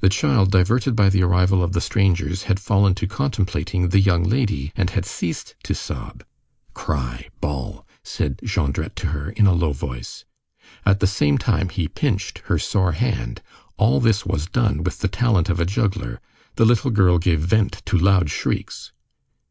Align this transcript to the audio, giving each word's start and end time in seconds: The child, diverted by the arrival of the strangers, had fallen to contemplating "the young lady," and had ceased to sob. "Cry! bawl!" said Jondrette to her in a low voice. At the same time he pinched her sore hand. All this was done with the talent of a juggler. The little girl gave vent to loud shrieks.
The 0.00 0.10
child, 0.10 0.50
diverted 0.50 0.94
by 0.94 1.08
the 1.08 1.22
arrival 1.22 1.62
of 1.64 1.72
the 1.72 1.80
strangers, 1.80 2.42
had 2.42 2.60
fallen 2.60 2.94
to 2.96 3.06
contemplating 3.06 3.88
"the 3.88 4.00
young 4.00 4.22
lady," 4.22 4.70
and 4.76 4.90
had 4.90 5.06
ceased 5.06 5.54
to 5.64 5.74
sob. 5.74 6.24
"Cry! 6.74 7.30
bawl!" 7.40 7.86
said 8.04 8.36
Jondrette 8.44 8.94
to 8.96 9.06
her 9.06 9.30
in 9.30 9.46
a 9.46 9.54
low 9.54 9.72
voice. 9.72 10.26
At 10.84 11.00
the 11.00 11.06
same 11.06 11.38
time 11.38 11.70
he 11.70 11.88
pinched 11.88 12.40
her 12.50 12.58
sore 12.58 12.92
hand. 12.92 13.40
All 13.78 13.98
this 13.98 14.26
was 14.26 14.44
done 14.44 14.82
with 14.82 14.98
the 14.98 15.08
talent 15.08 15.48
of 15.48 15.58
a 15.58 15.64
juggler. 15.64 16.20
The 16.56 16.66
little 16.66 16.90
girl 16.90 17.16
gave 17.18 17.40
vent 17.40 17.80
to 17.86 17.96
loud 17.96 18.28
shrieks. 18.28 18.92